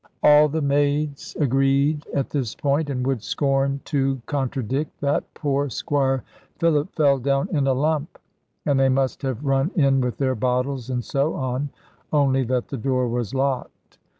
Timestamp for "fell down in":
6.95-7.67